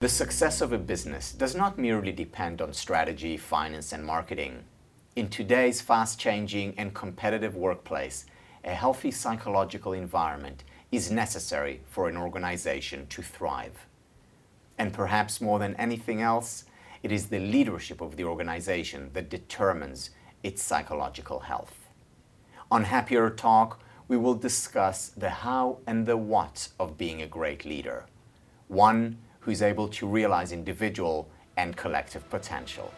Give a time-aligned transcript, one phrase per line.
[0.00, 4.64] The success of a business does not merely depend on strategy, finance, and marketing.
[5.14, 8.24] In today's fast changing and competitive workplace,
[8.64, 13.84] a healthy psychological environment is necessary for an organization to thrive.
[14.78, 16.64] And perhaps more than anything else,
[17.02, 20.12] it is the leadership of the organization that determines
[20.42, 21.90] its psychological health.
[22.70, 27.66] On Happier Talk, we will discuss the how and the what of being a great
[27.66, 28.06] leader.
[28.66, 32.92] One who is able to realize individual and collective potential.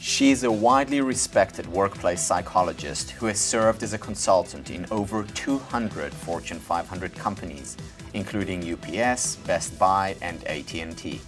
[0.00, 5.22] She is a widely respected workplace psychologist who has served as a consultant in over
[5.22, 7.76] 200 Fortune 500 companies,
[8.12, 11.20] including UPS, Best Buy, and AT&T.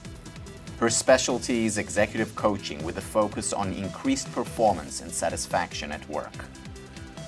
[0.80, 6.34] Her specialty is executive coaching with a focus on increased performance and satisfaction at work.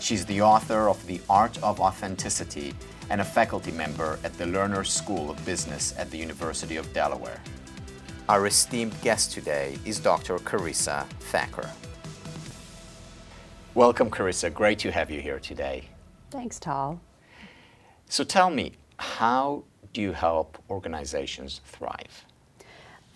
[0.01, 2.75] She's the author of The Art of Authenticity
[3.11, 7.41] and a faculty member at the Lerner School of Business at the University of Delaware.
[8.29, 10.39] Our esteemed guest today is Dr.
[10.39, 11.71] Carissa Thacker.
[13.75, 14.53] Welcome, Carissa.
[14.53, 15.89] Great to have you here today.
[16.31, 17.01] Thanks, Tal.
[18.09, 22.25] So tell me, how do you help organizations thrive?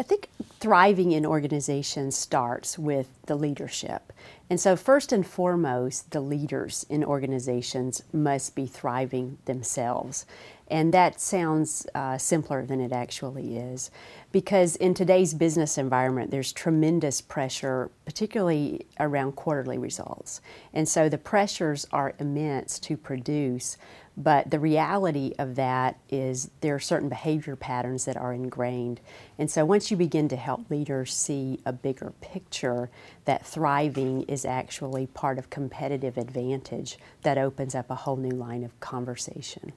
[0.00, 4.14] I think thriving in organizations starts with the leadership.
[4.48, 10.24] And so, first and foremost, the leaders in organizations must be thriving themselves.
[10.70, 13.90] And that sounds uh, simpler than it actually is.
[14.32, 20.40] Because in today's business environment, there's tremendous pressure, particularly around quarterly results.
[20.72, 23.76] And so the pressures are immense to produce
[24.16, 29.00] but the reality of that is there are certain behavior patterns that are ingrained.
[29.38, 32.90] And so once you begin to help leaders see a bigger picture,
[33.24, 38.62] that thriving is actually part of competitive advantage that opens up a whole new line
[38.62, 39.72] of conversation.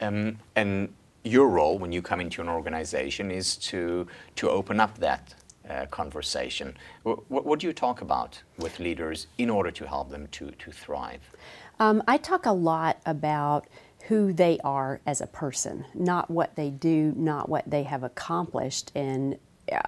[0.00, 0.92] Um, and
[1.24, 5.34] your role when you come into an organization is to, to open up that
[5.68, 6.76] uh, conversation.
[7.02, 10.72] What, what, do you talk about with leaders in order to help them to, to
[10.72, 11.20] thrive?
[11.78, 13.66] Um, I talk a lot about
[14.06, 18.90] who they are as a person, not what they do, not what they have accomplished.
[18.94, 19.38] And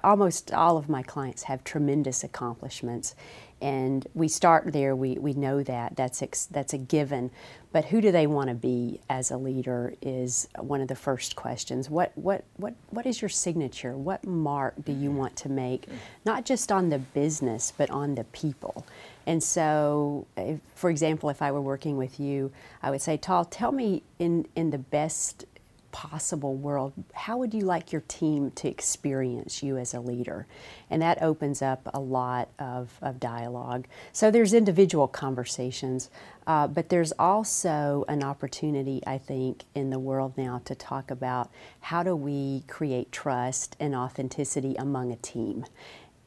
[0.03, 3.15] almost all of my clients have tremendous accomplishments.
[3.61, 7.31] And we start there, we, we know that, that's, ex, that's a given.
[7.71, 11.35] But who do they want to be as a leader is one of the first
[11.35, 11.89] questions.
[11.89, 13.95] What, what, what, what is your signature?
[13.95, 15.17] What mark do you mm-hmm.
[15.17, 15.87] want to make,
[16.25, 18.85] not just on the business, but on the people?
[19.25, 22.51] And so, if, for example, if I were working with you,
[22.81, 25.45] I would say, Tal, tell me in, in the best
[25.91, 30.47] possible world, how would you like your team to experience you as a leader?
[30.89, 33.87] And that opens up a lot of, of dialogue.
[34.11, 36.09] So there's individual conversations,
[36.47, 41.49] uh, but there's also an opportunity, I think, in the world now to talk about
[41.79, 45.65] how do we create trust and authenticity among a team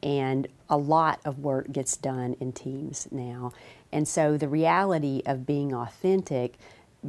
[0.05, 3.53] and a lot of work gets done in teams now.
[3.91, 6.59] And so the reality of being authentic,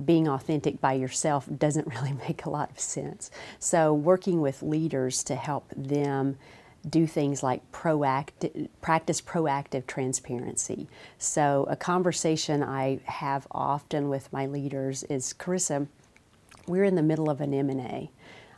[0.03, 3.31] being authentic by yourself doesn't really make a lot of sense.
[3.59, 6.38] So working with leaders to help them
[6.88, 10.88] do things like proactive, practice proactive transparency.
[11.17, 15.88] So a conversation I have often with my leaders is, Carissa,
[16.67, 18.11] we're in the middle of an M&A.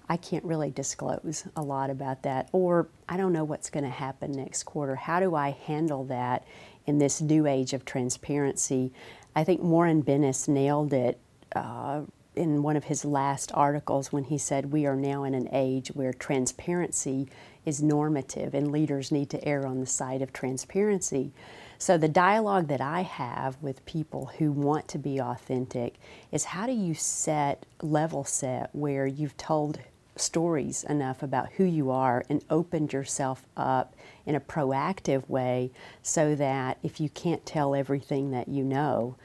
[0.09, 2.49] I can't really disclose a lot about that.
[2.51, 4.95] Or I don't know what's going to happen next quarter.
[4.95, 6.45] How do I handle that
[6.85, 8.93] in this new age of transparency?
[9.35, 11.19] I think Warren Bennis nailed it
[11.57, 12.01] uh,
[12.35, 15.89] in one of his last articles when he said, We are now in an age
[15.89, 17.27] where transparency
[17.65, 21.31] is normative and leaders need to err on the side of transparency.
[21.79, 25.95] So, the dialogue that I have with people who want to be authentic
[26.31, 29.79] is how do you set level set where you've told
[30.15, 33.95] stories enough about who you are and opened yourself up
[34.25, 39.15] in a proactive way so that if you can't tell everything that you know,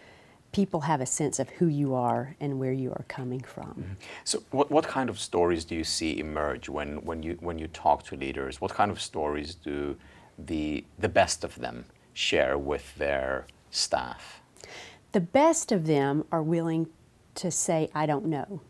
[0.53, 3.69] people have a sense of who you are and where you are coming from.
[3.69, 3.93] Mm-hmm.
[4.25, 7.69] So, what, what kind of stories do you see emerge when, when, you, when you
[7.69, 8.61] talk to leaders?
[8.61, 9.97] What kind of stories do
[10.39, 14.41] the, the best of them share with their staff?
[15.13, 16.89] The best of them are willing
[17.37, 18.61] to say, I don't know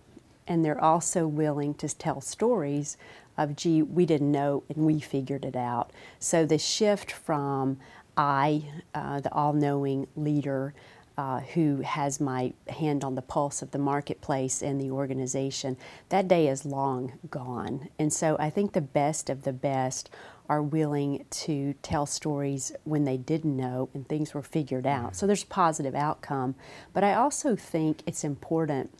[0.46, 2.96] and they're also willing to tell stories
[3.38, 5.90] of, gee, we didn't know and we figured it out.
[6.18, 7.78] So the shift from
[8.16, 8.64] I,
[8.94, 10.74] uh, the all knowing leader,
[11.18, 15.76] uh, who has my hand on the pulse of the marketplace and the organization,
[16.08, 17.88] that day is long gone.
[17.98, 20.10] And so I think the best of the best
[20.48, 25.16] are willing to tell stories when they didn't know and things were figured out.
[25.16, 26.54] So there's a positive outcome.
[26.92, 28.92] But I also think it's important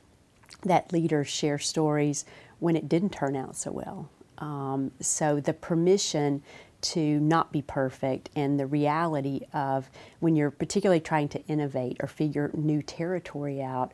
[0.65, 2.25] that leaders share stories
[2.58, 4.08] when it didn't turn out so well.
[4.38, 6.43] Um, so the permission
[6.82, 9.88] to not be perfect and the reality of
[10.20, 13.93] when you're particularly trying to innovate or figure new territory out,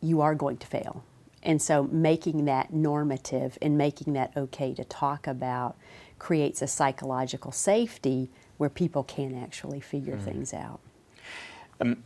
[0.00, 1.04] you are going to fail.
[1.42, 5.76] And so making that normative and making that okay to talk about
[6.18, 10.24] creates a psychological safety where people can actually figure mm.
[10.24, 10.80] things out.
[11.80, 12.02] Um,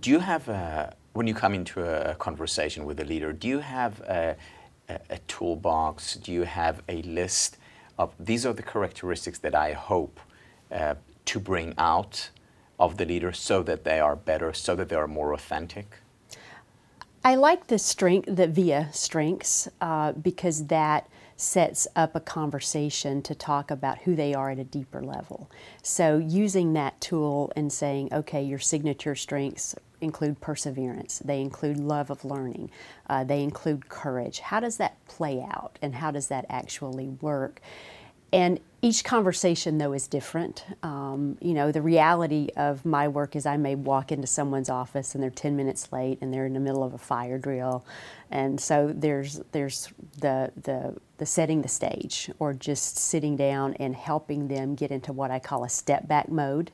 [0.00, 3.60] do you have, a, when you come into a conversation with a leader, do you
[3.60, 4.36] have a,
[4.88, 6.14] a, a toolbox?
[6.16, 7.58] Do you have a list
[7.98, 10.20] of these are the characteristics that I hope
[10.70, 10.96] uh,
[11.26, 12.30] to bring out
[12.78, 15.98] of the leader so that they are better, so that they are more authentic?
[17.24, 23.34] I like the strength, the VIA strengths, uh, because that sets up a conversation to
[23.34, 25.50] talk about who they are at a deeper level.
[25.82, 32.10] So using that tool and saying, okay, your signature strengths include perseverance, they include love
[32.10, 32.70] of learning,
[33.08, 34.40] uh, they include courage.
[34.40, 37.60] How does that play out and how does that actually work?
[38.32, 40.64] And each conversation, though, is different.
[40.82, 45.14] Um, you know, the reality of my work is I may walk into someone's office
[45.14, 47.84] and they're 10 minutes late and they're in the middle of a fire drill.
[48.30, 53.94] And so there's, there's the, the, the setting the stage or just sitting down and
[53.94, 56.72] helping them get into what I call a step back mode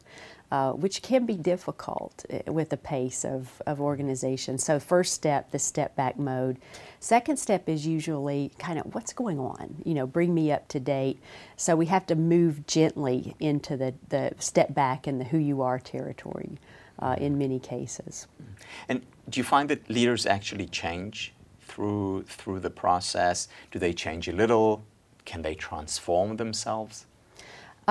[0.52, 4.58] uh, which can be difficult eh, with the pace of, of organization.
[4.58, 6.58] So, first step, the step back mode.
[7.00, 10.78] Second step is usually kind of what's going on, you know, bring me up to
[10.78, 11.18] date.
[11.56, 15.62] So, we have to move gently into the, the step back and the who you
[15.62, 16.58] are territory
[16.98, 18.26] uh, in many cases.
[18.90, 21.32] And do you find that leaders actually change
[21.62, 23.48] through, through the process?
[23.70, 24.84] Do they change a little?
[25.24, 27.06] Can they transform themselves?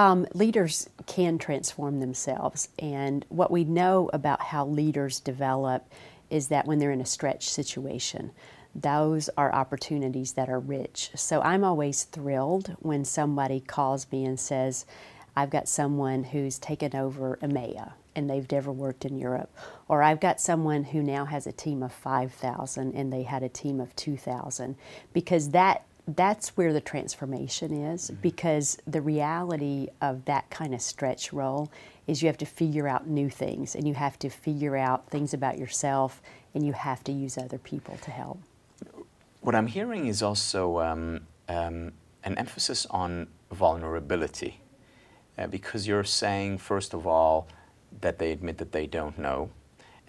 [0.01, 5.87] Um, leaders can transform themselves, and what we know about how leaders develop
[6.31, 8.31] is that when they're in a stretch situation,
[8.73, 11.11] those are opportunities that are rich.
[11.13, 14.87] So I'm always thrilled when somebody calls me and says,
[15.35, 19.55] I've got someone who's taken over EMEA and they've never worked in Europe.
[19.87, 23.49] Or I've got someone who now has a team of 5,000 and they had a
[23.49, 24.75] team of 2,000.
[25.13, 28.21] Because that that's where the transformation is mm-hmm.
[28.21, 31.71] because the reality of that kind of stretch role
[32.07, 35.33] is you have to figure out new things and you have to figure out things
[35.33, 36.21] about yourself
[36.53, 38.39] and you have to use other people to help.
[39.41, 41.93] What I'm hearing is also um, um,
[42.23, 44.61] an emphasis on vulnerability
[45.37, 47.47] uh, because you're saying, first of all,
[48.01, 49.49] that they admit that they don't know.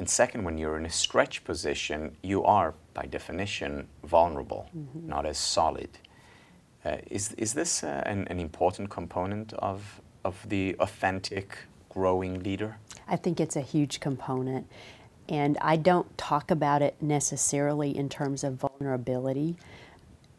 [0.02, 5.06] And second, when you're in a stretch position, you are, by definition, vulnerable, mm-hmm.
[5.08, 5.90] not as solid.
[6.84, 11.56] Uh, is, is this uh, an, an important component of, of the authentic
[11.88, 12.78] growing leader?
[13.06, 14.66] I think it's a huge component.
[15.28, 19.56] And I don't talk about it necessarily in terms of vulnerability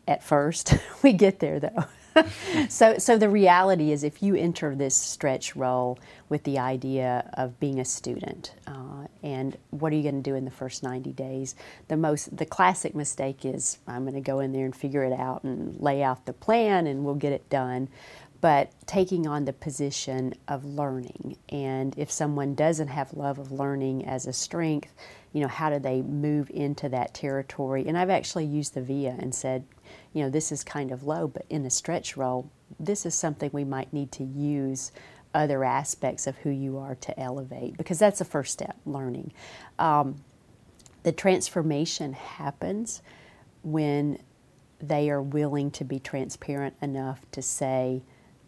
[0.09, 0.73] at first.
[1.03, 1.85] we get there though.
[2.69, 5.99] so, so the reality is, if you enter this stretch role
[6.29, 10.35] with the idea of being a student, uh, and what are you going to do
[10.35, 11.55] in the first 90 days?
[11.87, 15.13] The most, the classic mistake is, I'm going to go in there and figure it
[15.13, 17.89] out and lay out the plan, and we'll get it done.
[18.41, 24.05] But taking on the position of learning, and if someone doesn't have love of learning
[24.05, 24.93] as a strength,
[25.31, 27.85] you know, how do they move into that territory?
[27.87, 29.63] And I've actually used the VIA and said,
[30.13, 32.49] you know, this is kind of low, but in a stretch role,
[32.79, 34.91] this is something we might need to use
[35.33, 39.33] other aspects of who you are to elevate because that's the first step, learning.
[39.79, 40.23] Um,
[41.01, 43.01] the transformation happens
[43.63, 44.19] when
[44.79, 48.01] they are willing to be transparent enough to say,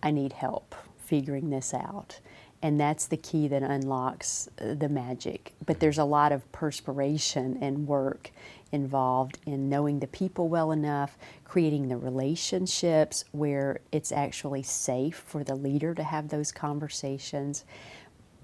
[0.04, 2.20] I need help figuring this out.
[2.66, 5.54] And that's the key that unlocks the magic.
[5.68, 8.32] But there's a lot of perspiration and work
[8.72, 15.44] involved in knowing the people well enough, creating the relationships where it's actually safe for
[15.44, 17.66] the leader to have those conversations.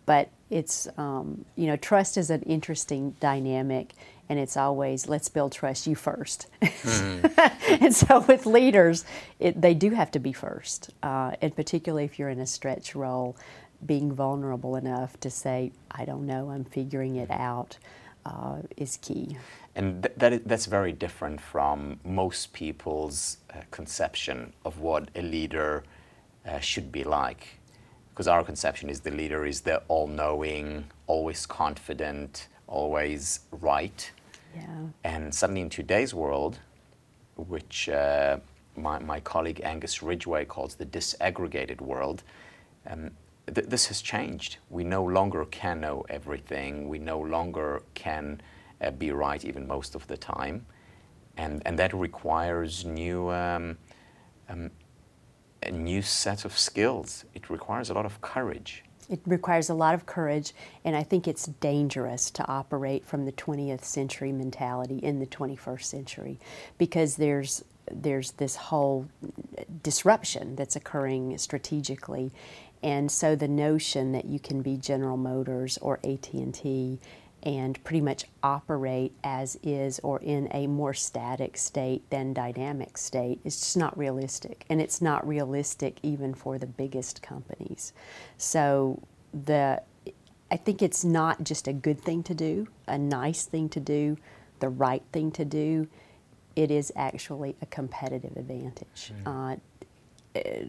[0.06, 3.94] But it's, um, you know, trust is an interesting dynamic,
[4.30, 7.84] and it's always let's build trust you 1st mm-hmm.
[7.84, 9.04] and so with leaders,
[9.40, 12.94] it, they do have to be first, uh, and particularly if you're in a stretch
[12.94, 13.36] role,
[13.86, 17.78] being vulnerable enough to say, I don't know, I'm figuring it out
[18.26, 19.38] uh, is key.
[19.76, 25.22] And th- that is, that's very different from most people's uh, conception of what a
[25.22, 25.84] leader
[26.46, 27.60] uh, should be like.
[28.10, 34.12] Because our conception is the leader is the all knowing, always confident, always right.
[34.56, 34.68] Yeah.
[35.04, 36.60] And suddenly in today's world,
[37.38, 38.38] which uh,
[38.76, 42.24] my, my colleague Angus Ridgway calls the disaggregated world,
[42.90, 43.12] um,
[43.54, 44.58] th- this has changed.
[44.70, 46.90] We no longer can know everything.
[46.90, 48.42] We no longer can
[48.82, 50.66] uh, be right even most of the time.
[51.38, 53.78] And, and that requires new, um,
[54.50, 54.72] um,
[55.72, 57.26] new set of skills.
[57.34, 58.84] It requires a lot of courage.
[59.10, 60.54] It requires a lot of courage,
[60.86, 65.84] and I think it's dangerous to operate from the 20th century mentality in the 21st
[65.84, 66.40] century
[66.78, 69.10] because there's there's this whole
[69.84, 72.32] disruption that's occurring strategically
[72.84, 77.00] and so the notion that you can be General Motors or AT&T
[77.44, 83.40] and pretty much operate as is or in a more static state than dynamic state
[83.44, 84.64] is just not realistic.
[84.70, 87.94] And it's not realistic even for the biggest companies.
[88.38, 89.02] So
[89.34, 89.82] the
[90.52, 94.18] i think it's not just a good thing to do a nice thing to do
[94.62, 95.88] the right thing to do.
[96.56, 99.12] It is actually a competitive advantage.
[99.26, 99.54] Mm.
[99.54, 99.60] uh,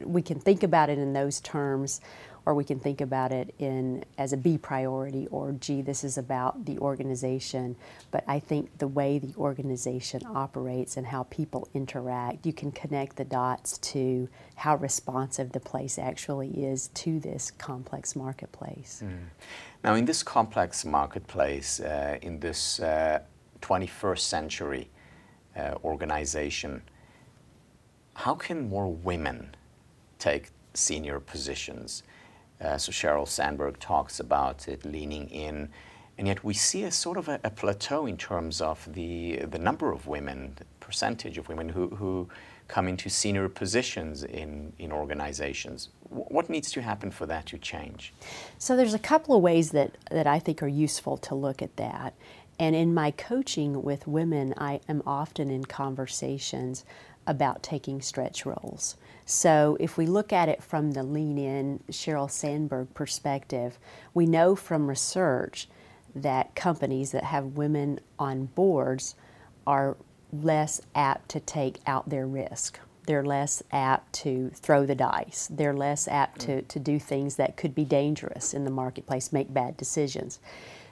[0.04, 2.00] we can think about it in those terms
[2.45, 6.19] or we can think about it in as a B priority or gee this is
[6.19, 7.76] about the organization
[8.11, 13.16] but I think the way the organization operates and how people interact you can connect
[13.16, 19.02] the dots to how responsive the place actually is to this complex marketplace.
[19.04, 19.19] Mm.
[19.85, 23.21] Now in this complex marketplace uh, in this uh,
[23.61, 24.90] 21st century
[25.57, 26.83] uh, organization
[28.14, 29.54] how can more women
[30.19, 32.02] take senior positions?
[32.61, 35.69] Uh, so Sheryl Sandberg talks about it leaning in,
[36.19, 39.59] and yet we see a sort of a, a, plateau in terms of the the
[39.59, 42.28] number of women, percentage of women who, who
[42.69, 45.90] come into senior positions in, in organizations.
[46.09, 48.12] what needs to happen for that to change?
[48.59, 51.76] So there's a couple of ways that, that I think are useful to look at
[51.76, 52.14] that.
[52.59, 56.85] And in my coaching with women, I am often in conversations
[57.26, 58.97] about taking stretch roles.
[59.25, 63.79] So, if we look at it from the lean in Sheryl Sandberg perspective,
[64.14, 65.69] we know from research
[66.14, 69.14] that companies that have women on boards
[69.67, 69.97] are
[70.33, 72.79] less apt to take out their risk.
[73.07, 75.49] They're less apt to throw the dice.
[75.50, 79.52] They're less apt to, to do things that could be dangerous in the marketplace, make
[79.52, 80.38] bad decisions.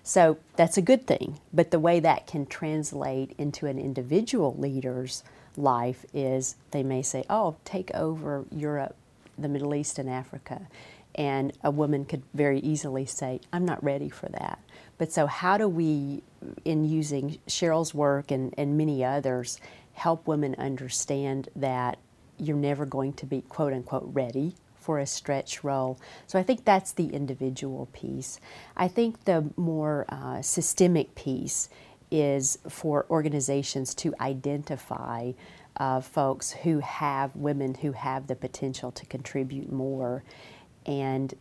[0.02, 1.40] So that's a good thing.
[1.52, 5.22] But the way that can translate into an individual leader's
[5.57, 8.97] life is they may say, oh, take over Europe,
[9.38, 10.69] the Middle East, and Africa.
[11.14, 14.61] And a woman could very easily say, I'm not ready for that.
[14.97, 16.23] But so, how do we,
[16.64, 19.59] in using Sheryl's work and, and many others,
[19.95, 21.99] help women understand that
[22.38, 25.99] you're never going to be quote unquote ready for a stretch role.
[26.26, 28.40] So I think that's the individual piece.
[28.76, 31.69] I think the more uh, systemic piece
[32.11, 35.33] is for organizations to identify
[35.76, 40.25] uh, folks who have women who have the potential to contribute more
[40.87, 41.35] and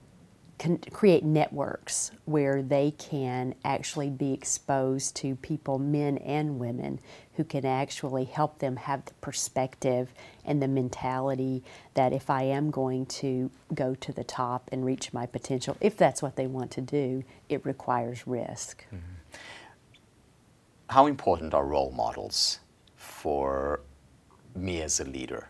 [0.91, 6.99] create networks where they can actually be exposed to people, men and women,
[7.35, 12.71] who can actually help them have the perspective and the mentality that if I am
[12.71, 16.71] going to go to the top and reach my potential, if that's what they want
[16.71, 18.85] to do, it requires risk.
[18.87, 19.18] Mm-hmm.
[20.89, 22.57] How important are role models
[22.95, 23.81] for
[24.55, 25.47] me as a leader?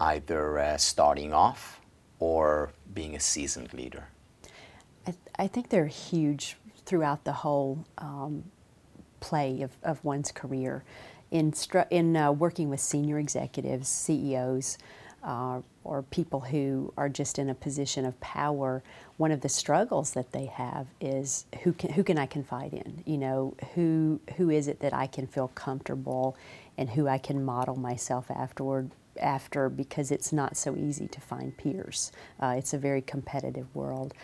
[0.00, 1.80] Either uh, starting off
[2.18, 4.08] or being a seasoned leader?
[5.06, 8.42] I, th- I think they're huge throughout the whole um,
[9.20, 10.82] play of, of one's career.
[11.30, 11.54] In,
[11.90, 14.78] in uh, working with senior executives, CEOs,
[15.22, 18.82] uh, or people who are just in a position of power,
[19.16, 23.02] one of the struggles that they have is who can who can I confide in?
[23.06, 26.36] You know, who who is it that I can feel comfortable
[26.76, 31.56] and who I can model myself afterward after because it's not so easy to find
[31.56, 32.10] peers.
[32.40, 34.14] Uh, it's a very competitive world.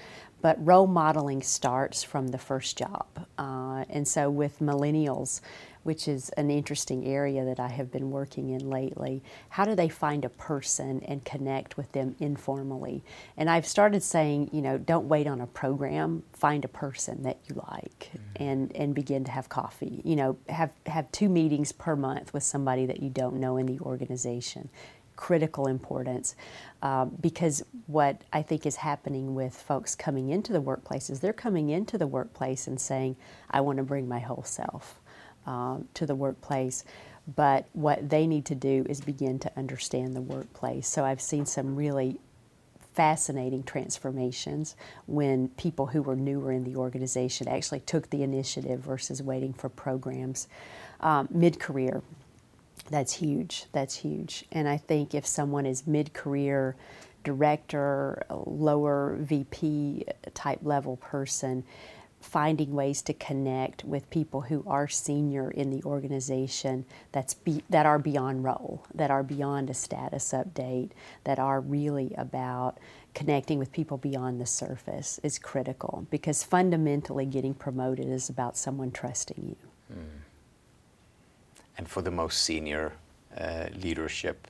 [0.43, 3.07] But role modeling starts from the first job.
[3.39, 5.41] Uh, and so with millennials,
[5.83, 9.23] which is an interesting area that I have been working in lately.
[9.49, 13.03] How do they find a person and connect with them informally?
[13.37, 17.39] And I've started saying, you know, don't wait on a program, find a person that
[17.49, 18.43] you like mm-hmm.
[18.43, 20.03] and, and begin to have coffee.
[20.05, 23.67] You know, have, have two meetings per month with somebody that you don't know in
[23.67, 24.69] the organization.
[25.21, 26.35] Critical importance
[26.81, 31.35] um, because what I think is happening with folks coming into the workplace is they're
[31.35, 33.17] coming into the workplace and saying,
[33.50, 34.99] I want to bring my whole self
[35.45, 36.85] um, to the workplace.
[37.37, 40.89] But what they need to do is begin to understand the workplace.
[40.89, 42.19] So I've seen some really
[42.95, 44.75] fascinating transformations
[45.07, 49.69] when people who were newer in the organization actually took the initiative versus waiting for
[49.69, 50.49] programs.
[51.00, 52.03] Um, Mid career,
[52.91, 53.67] that's huge.
[53.73, 54.45] That's huge.
[54.53, 56.77] And I think if someone is mid career,
[57.25, 60.05] director, lower VP
[60.35, 61.65] type level person,
[62.21, 67.87] finding ways to connect with people who are senior in the organization that's be, that
[67.87, 70.91] are beyond role, that are beyond a status update,
[71.25, 72.79] that are really about
[73.15, 78.91] connecting with people beyond the surface is critical because fundamentally getting promoted is about someone
[78.91, 79.97] trusting you.
[79.97, 80.30] Mm.
[81.81, 82.93] And for the most senior
[83.39, 84.49] uh, leadership,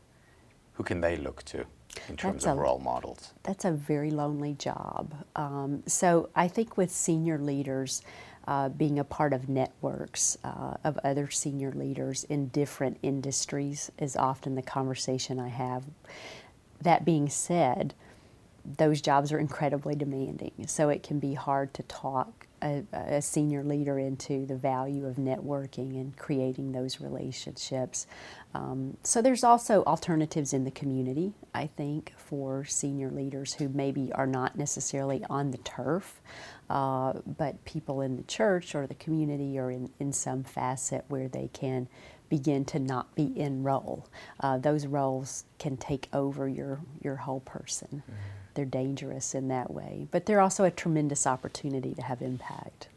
[0.73, 1.65] who can they look to?
[2.09, 3.35] in terms that's of a, role models?
[3.45, 5.15] That's a very lonely job.
[5.37, 8.03] Um, so I think with senior leaders,
[8.49, 14.17] uh, being a part of networks uh, of other senior leaders in different industries is
[14.17, 15.85] often the conversation I have.
[16.83, 17.95] That being said,
[18.65, 23.65] those jobs are incredibly demanding, so it can be hard to talk a, a, senior
[23.65, 28.07] leader into the value of networking and creating those relationships.
[28.55, 34.13] Um, so there's also alternatives in the community, I think, for senior leaders who maybe
[34.13, 36.21] are not necessarily on the turf,
[36.69, 41.29] uh, but people in the church or the community or in, in some facet where
[41.29, 41.89] they can
[42.29, 44.07] begin to not be in role.
[44.39, 48.03] Uh, those roles can take over your, your whole person.
[48.07, 48.40] Mm-hmm.
[48.61, 52.89] They're dangerous in that way, but they're also a tremendous opportunity to have impact.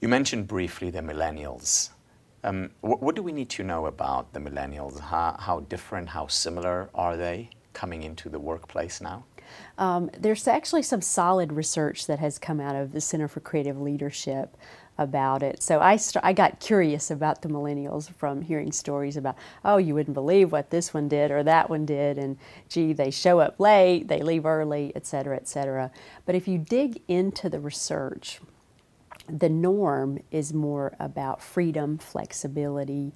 [0.00, 1.90] You mentioned briefly the millennials.
[2.44, 5.00] Um, what, what, do we need to know about the millennials?
[5.00, 9.24] How, how, different, how similar are they coming into the workplace now?
[9.76, 13.80] Um, there's actually some solid research that has come out of the Center for Creative
[13.80, 14.56] Leadership
[14.98, 15.62] about it.
[15.62, 19.94] So I, st- I got curious about the millennials from hearing stories about, oh, you
[19.94, 22.36] wouldn't believe what this one did or that one did, and
[22.68, 25.90] gee, they show up late, they leave early, et cetera, et cetera.
[26.26, 28.40] But if you dig into the research,
[29.28, 33.12] the norm is more about freedom, flexibility,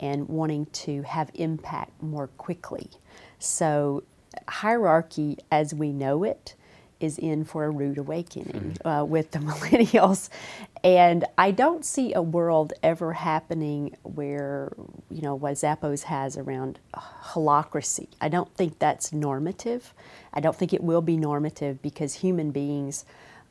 [0.00, 2.90] and wanting to have impact more quickly.
[3.38, 4.02] So,
[4.48, 6.56] hierarchy as we know it
[7.02, 8.88] is in for a rude awakening mm-hmm.
[8.88, 10.28] uh, with the millennials.
[10.84, 14.72] And I don't see a world ever happening where,
[15.10, 18.08] you know, what Zappos has around holacracy.
[18.20, 19.94] I don't think that's normative.
[20.32, 23.04] I don't think it will be normative because human beings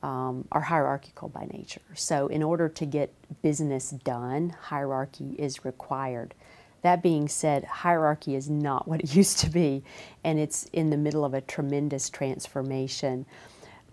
[0.04, 1.82] um, are hierarchical by nature.
[1.94, 6.34] So, in order to get business done, hierarchy is required.
[6.82, 9.84] That being said, hierarchy is not what it used to be,
[10.24, 13.26] and it's in the middle of a tremendous transformation.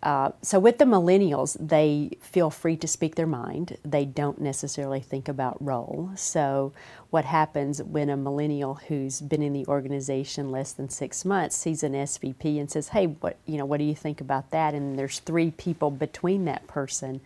[0.03, 3.77] Uh, so, with the millennials, they feel free to speak their mind.
[3.85, 6.13] They don't necessarily think about role.
[6.15, 6.73] So,
[7.11, 11.83] what happens when a millennial who's been in the organization less than six months sees
[11.83, 13.65] an SVP and says, "Hey, what you know?
[13.65, 17.21] What do you think about that?" And there's three people between that person.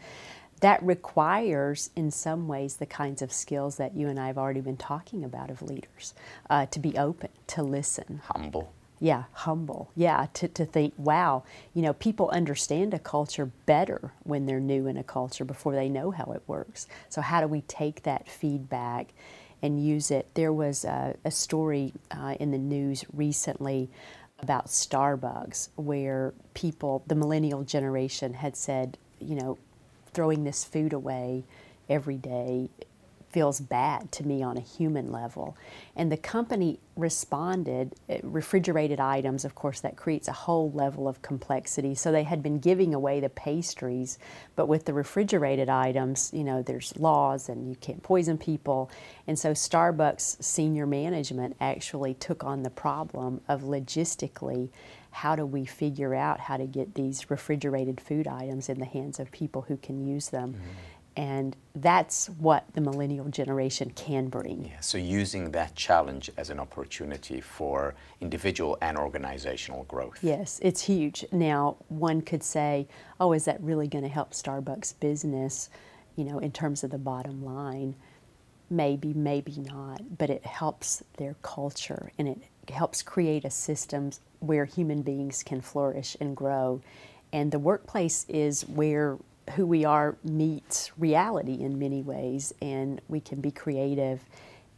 [0.63, 4.61] That requires, in some ways, the kinds of skills that you and I have already
[4.61, 6.15] been talking about of leaders
[6.51, 8.73] uh, to be open, to listen, humble
[9.03, 9.91] yeah, humble.
[9.97, 11.43] Yeah, to, to think, wow,
[11.75, 15.89] you know, people understand a culture better when they're new in a culture before they
[15.89, 16.87] know how it works.
[17.09, 19.13] So, how do we take that feedback
[19.61, 20.29] and use it?
[20.35, 23.91] There was a, a story uh, in the news recently
[24.39, 29.59] about Starbucks where people, the millennial generation, had said, you know,
[30.13, 31.45] throwing this food away
[31.89, 32.69] every day
[33.33, 35.57] feels bad to me on a human level.
[35.97, 41.23] And the company responded, eh, refrigerated items, of course, that creates a whole level of
[41.23, 41.95] complexity.
[41.95, 44.19] So they had been giving away the pastries,
[44.55, 48.91] but with the refrigerated items, you know, there's laws and you can't poison people.
[49.27, 54.69] And so Starbucks senior management actually took on the problem of logistically
[55.13, 59.21] how do we figure out how to get these refrigerated food items in the hands
[59.21, 60.55] of people who can use them?
[60.55, 60.71] Mm-hmm.
[61.15, 64.65] And that's what the millennial generation can bring.
[64.65, 70.19] Yeah, so using that challenge as an opportunity for individual and organizational growth.
[70.23, 71.27] Yes, it's huge.
[71.31, 72.89] Now, one could say,
[73.21, 75.69] oh, is that really going to help Starbucks business,
[76.17, 77.95] you know, in terms of the bottom line?
[78.71, 82.39] Maybe, maybe not, but it helps their culture and it
[82.71, 86.81] helps create a system where human beings can flourish and grow.
[87.33, 89.19] And the workplace is where
[89.55, 94.21] who we are meets reality in many ways, and we can be creative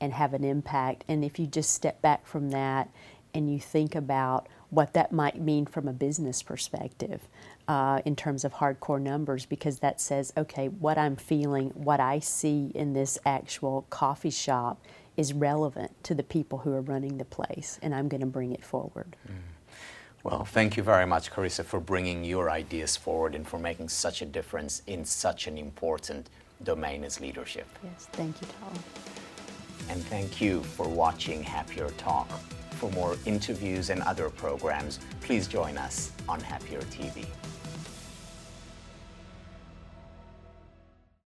[0.01, 1.05] and have an impact.
[1.09, 2.89] And if you just step back from that
[3.35, 7.29] and you think about what that might mean from a business perspective
[7.69, 12.19] uh, in terms of hardcore numbers, because that says, okay, what I'm feeling, what I
[12.19, 14.83] see in this actual coffee shop
[15.17, 18.53] is relevant to the people who are running the place, and I'm going to bring
[18.53, 19.17] it forward.
[19.29, 19.35] Mm.
[20.25, 24.23] Well, thank you very much, Carissa, for bringing your ideas forward and for making such
[24.23, 26.31] a difference in such an important
[26.63, 27.67] domain as leadership.
[27.83, 28.73] Yes, thank you, Tom.
[29.91, 32.29] And thank you for watching Happier Talk.
[32.81, 37.27] For more interviews and other programs, please join us on Happier TV.